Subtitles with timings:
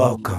[0.00, 0.38] Welcome.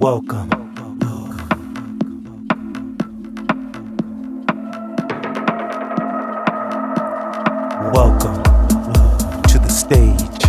[0.00, 0.50] Welcome.
[7.92, 8.42] Welcome
[9.44, 10.40] to the stage,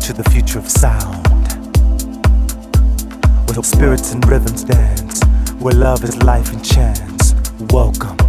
[0.00, 1.28] to the future of sound,
[3.46, 5.22] where spirits and rhythms dance,
[5.60, 7.36] where love is life and chance.
[7.70, 8.21] Welcome.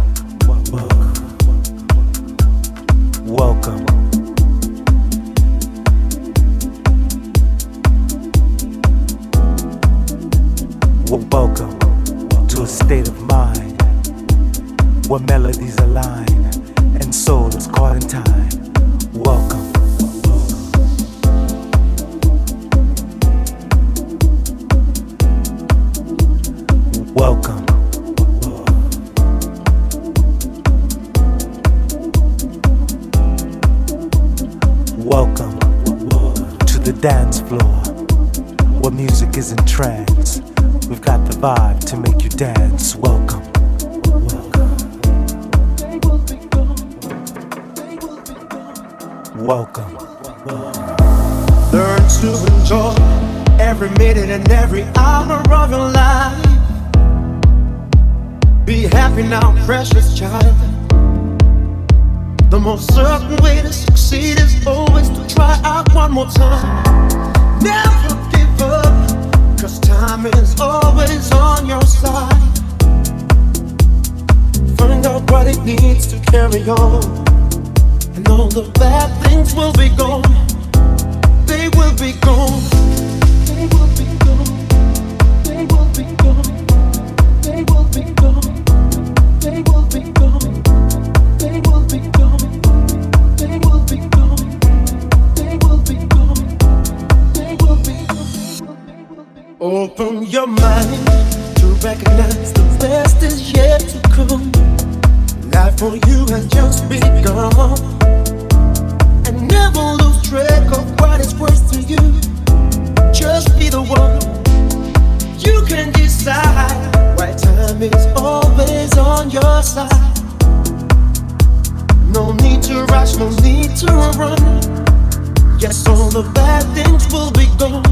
[126.14, 127.82] the bad things will be gone.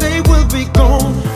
[0.00, 1.35] They will be gone.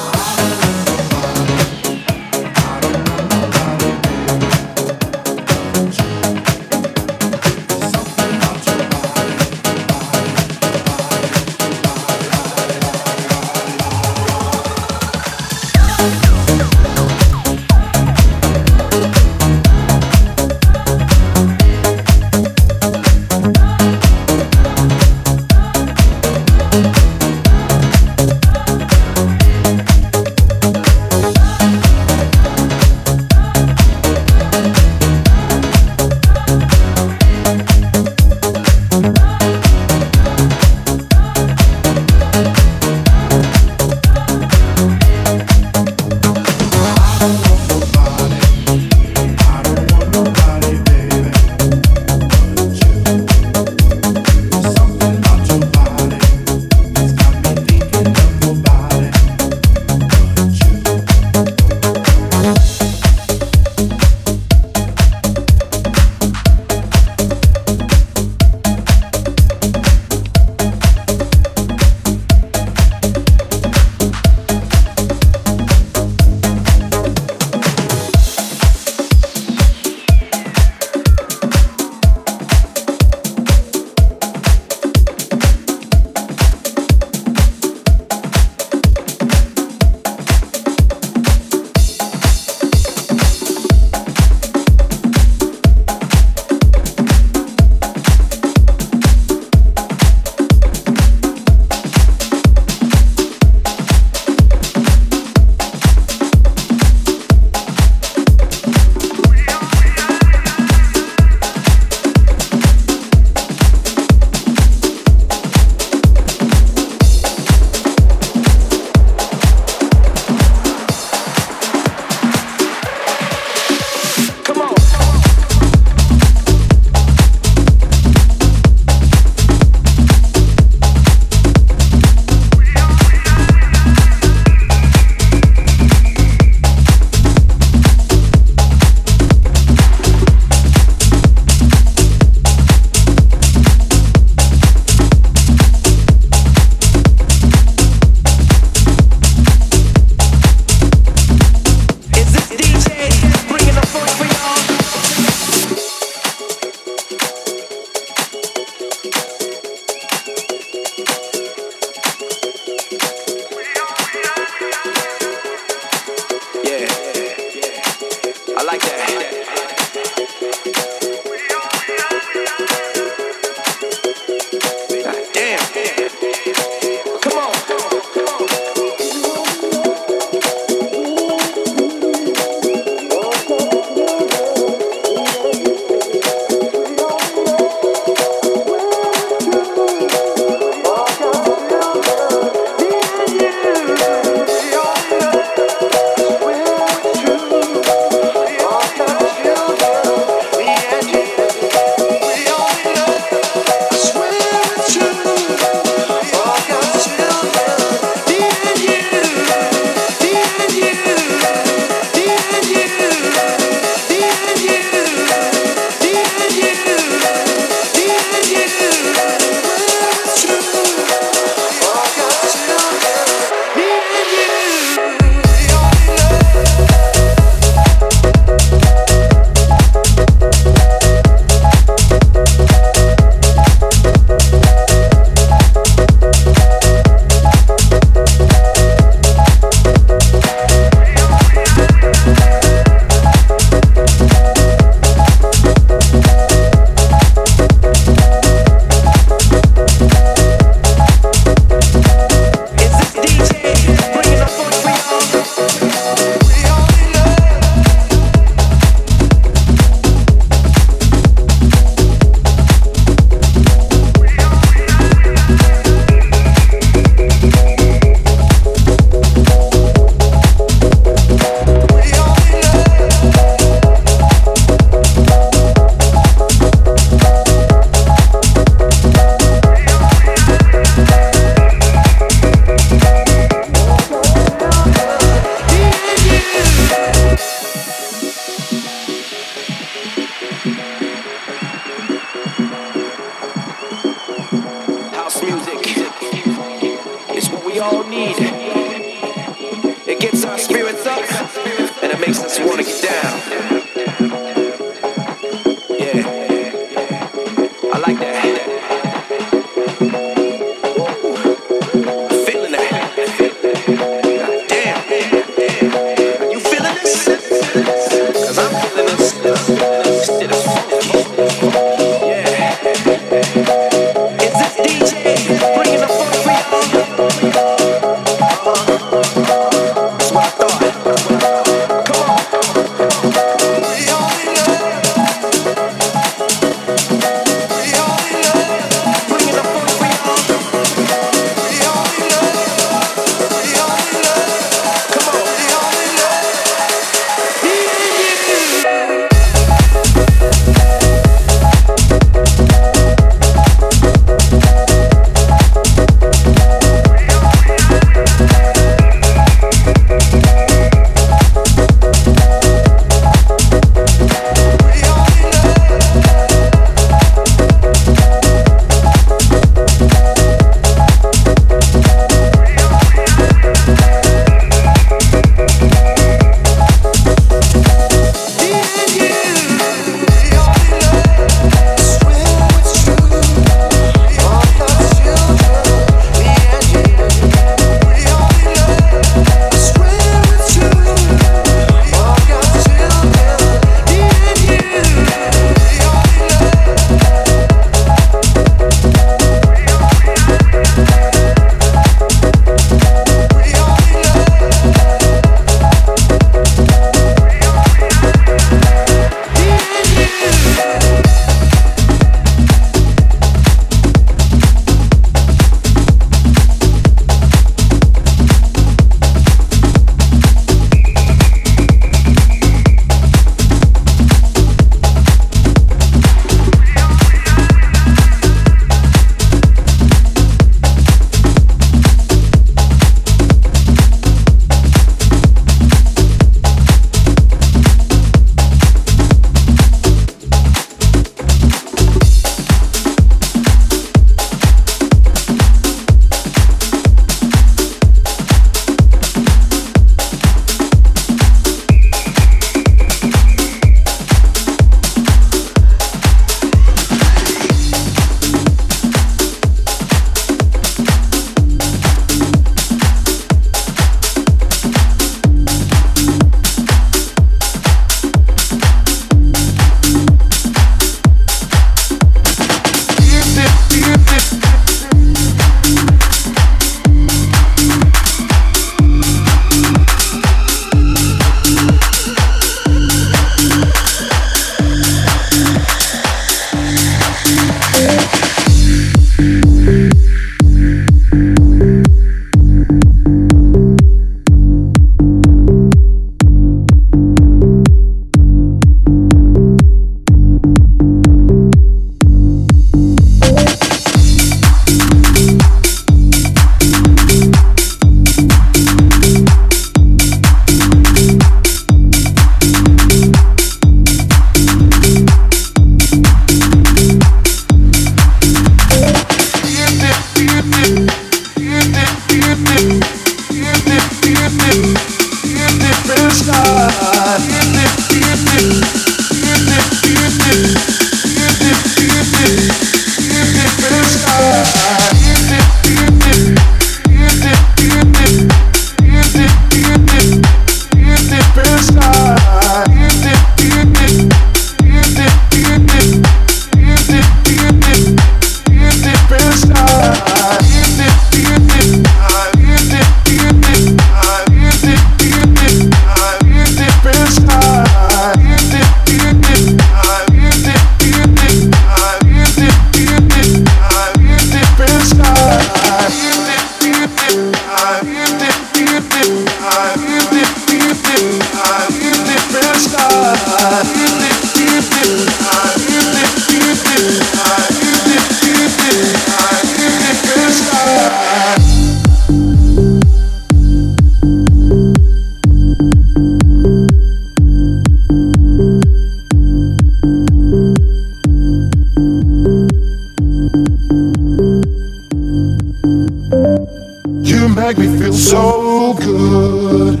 [598.16, 600.00] So good.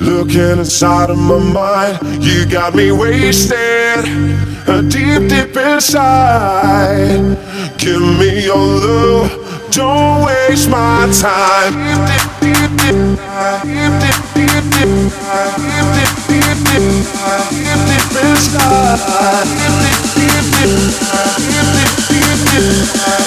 [0.00, 4.04] Looking inside of my mind, you got me wasted.
[4.68, 7.36] A deep, deep inside.
[7.78, 11.72] Give me your love, don't waste my time.
[12.06, 12.96] Deep, deep, deep.
[13.62, 16.58] Deep, deep, deep, deep, deep, deep,
[23.04, 23.21] deep,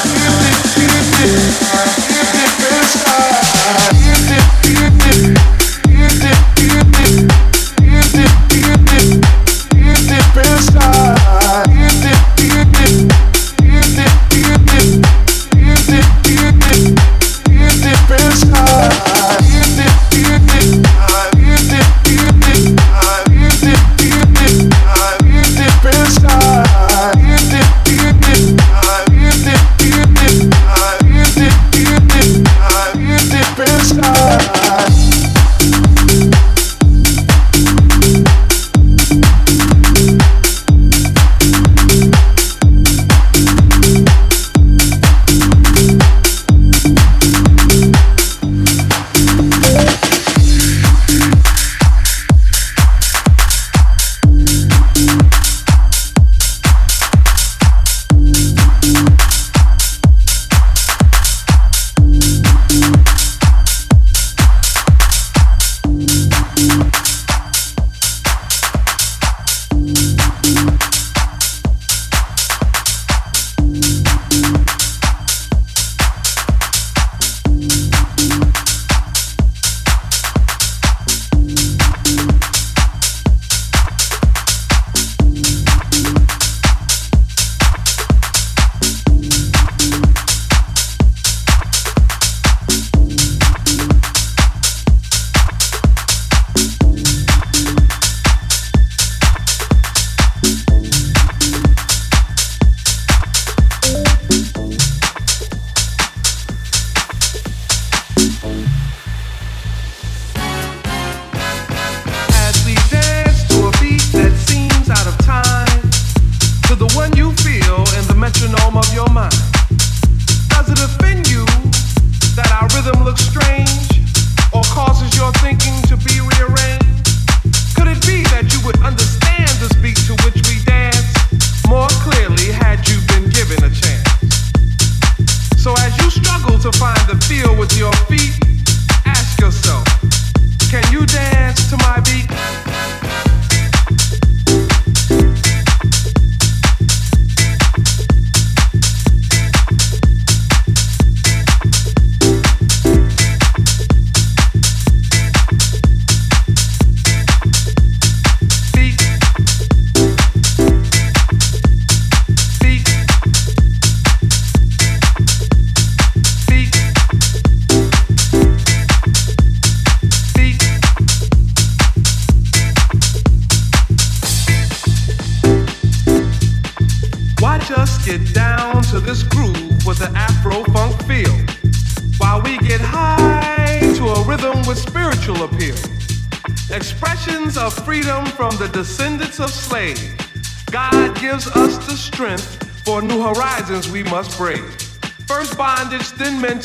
[3.66, 4.45] You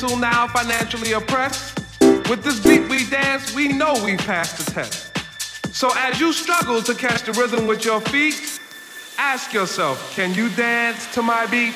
[0.01, 1.78] mental, now financially oppressed.
[2.28, 5.16] With this beat we dance, we know we passed the test.
[5.74, 8.61] So as you struggle to catch the rhythm with your feet,
[9.18, 11.74] ask yourself, can you dance to my beat?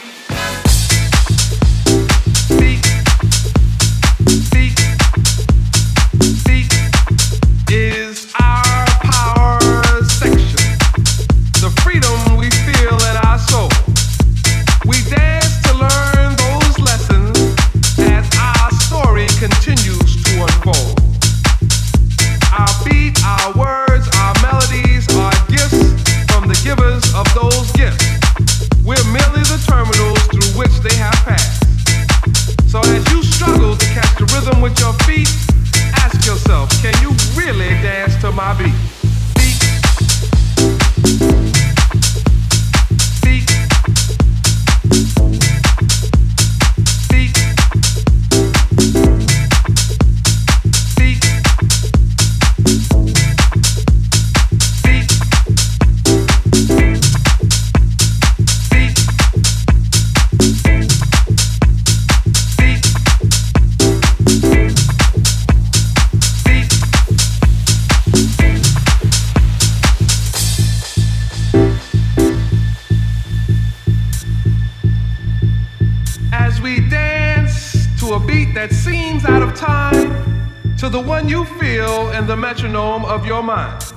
[80.95, 83.93] The one you feel in the metronome of your mind?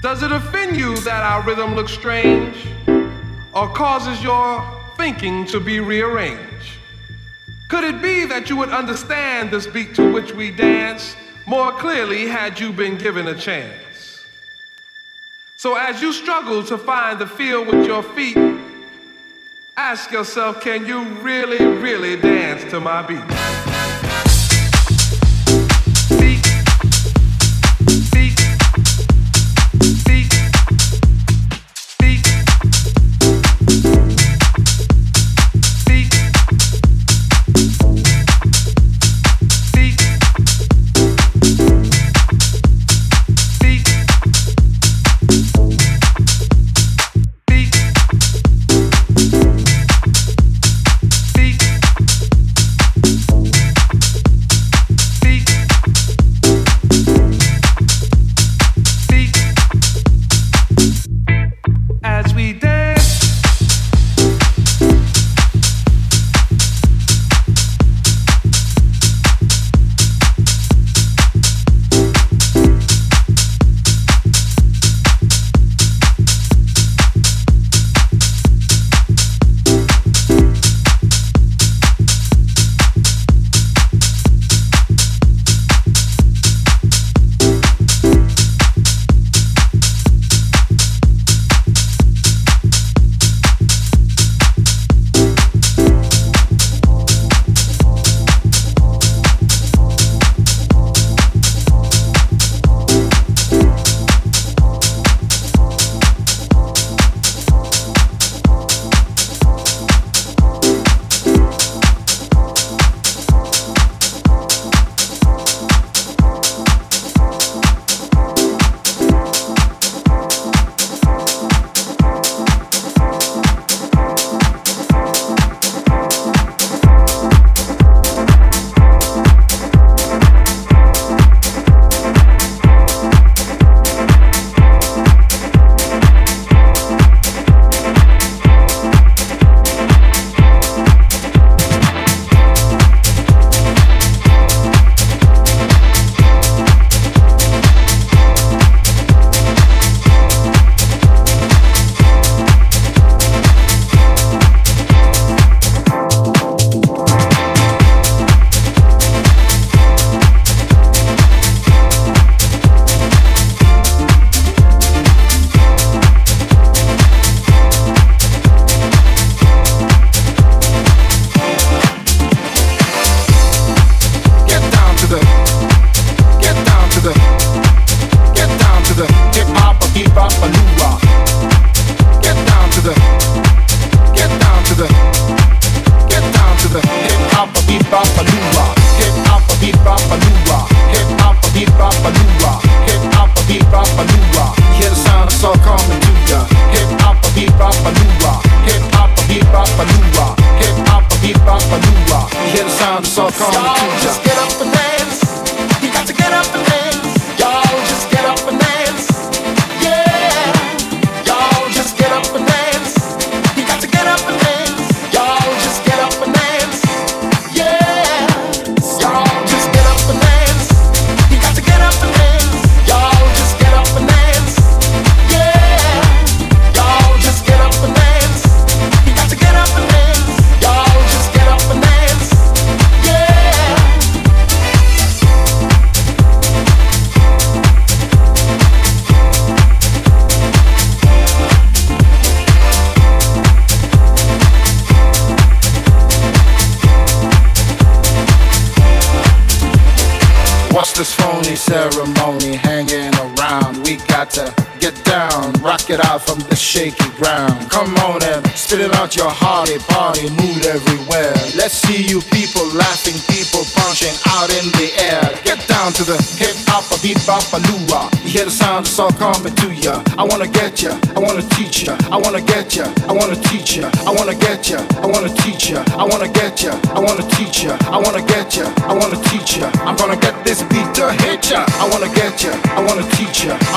[0.00, 2.56] Does it offend you that our rhythm looks strange
[3.52, 6.72] or causes your thinking to be rearranged?
[7.68, 12.26] Could it be that you would understand this beat to which we dance more clearly
[12.26, 14.24] had you been given a chance?
[15.56, 18.38] So as you struggle to find the feel with your feet,
[19.76, 23.55] ask yourself, can you really, really dance to my beat?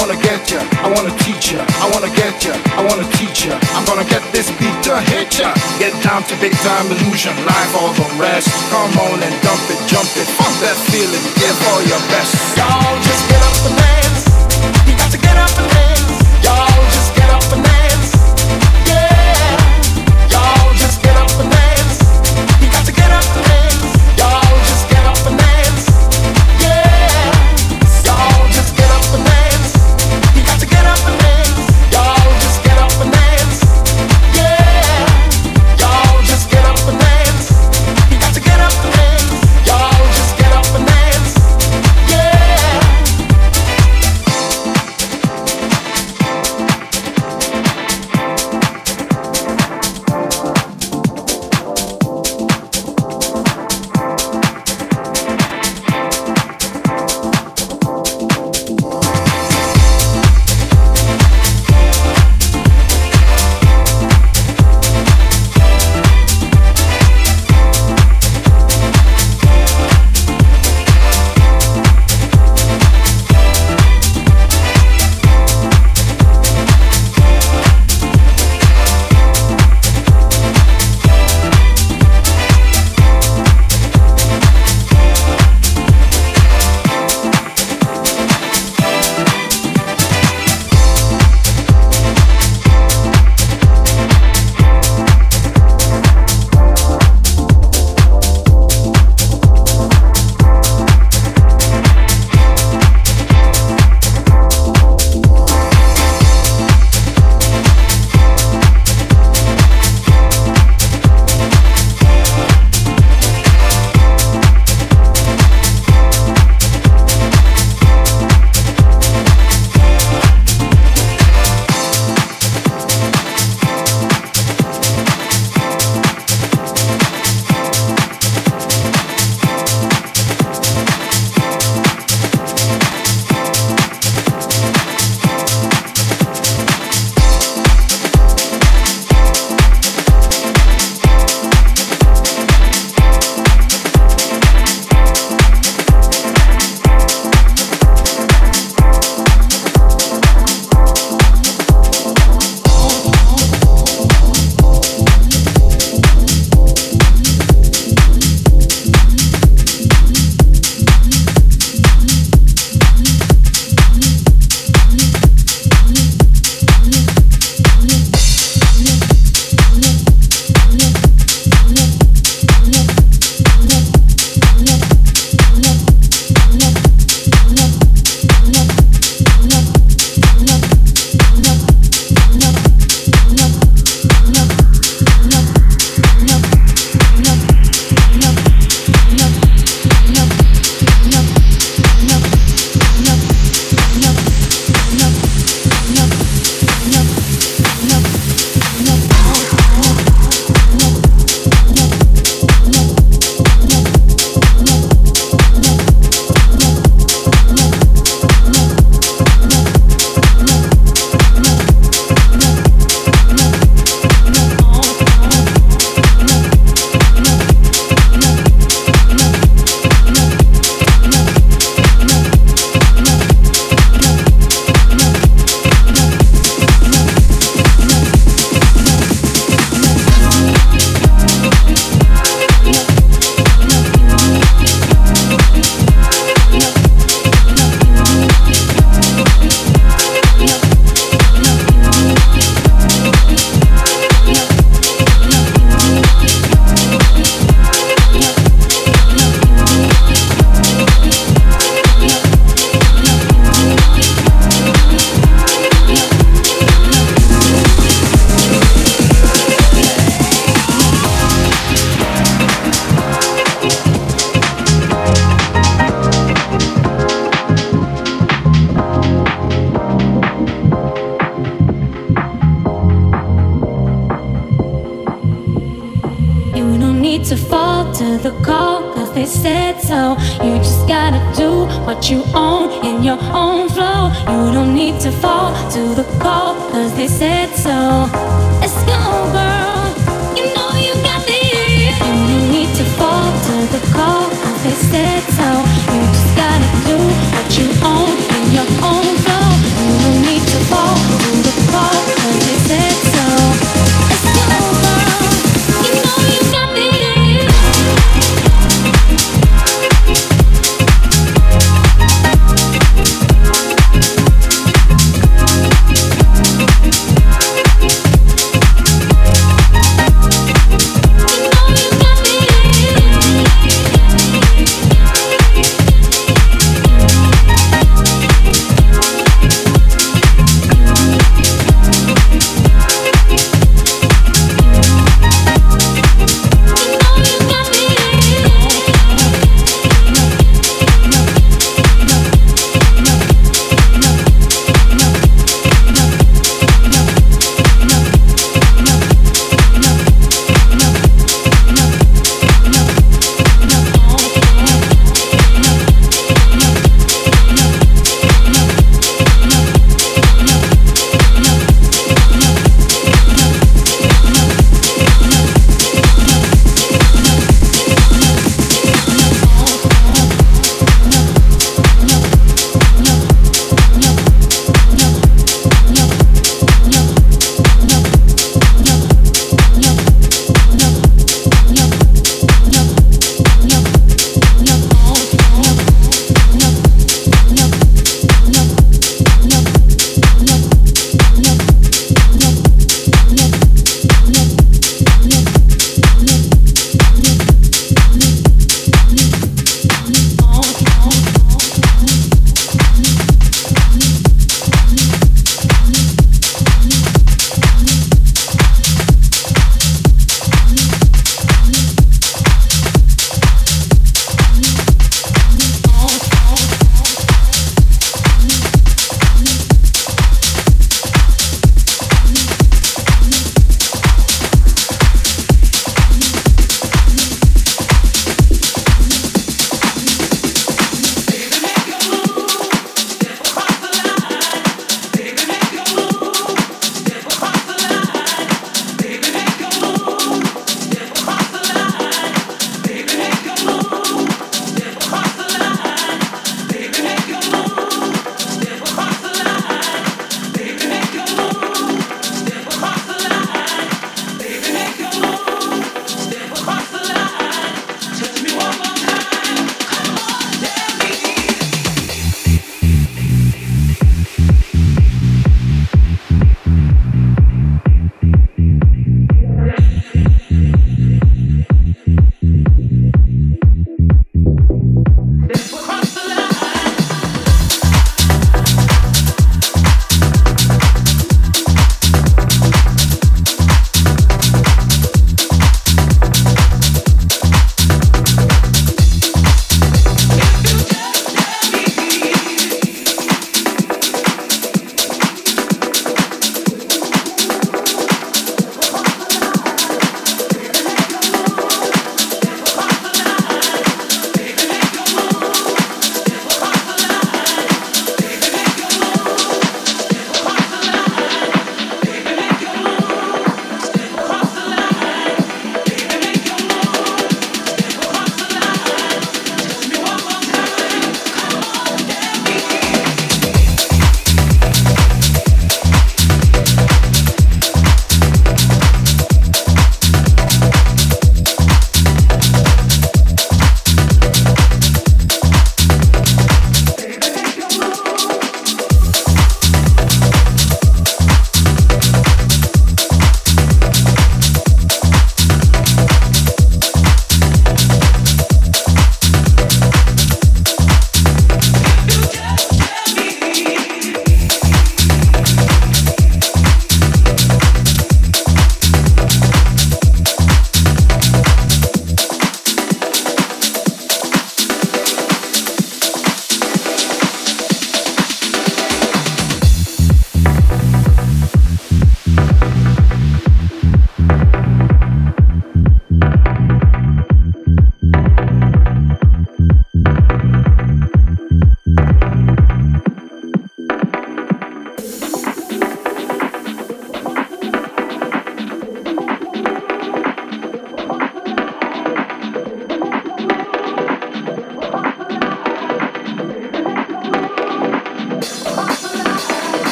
[0.00, 3.52] wanna get ya, I wanna teach ya, I wanna get ya, I wanna teach ya.
[3.76, 5.52] I'm gonna get this beat to hit ya.
[5.78, 8.48] Get down to big time illusion, life all the rest.
[8.72, 12.32] Come on and dump it, jump it, funk that feeling, give all your best.
[12.56, 14.22] Y'all just get up and dance.
[14.88, 16.19] You got to get up and dance.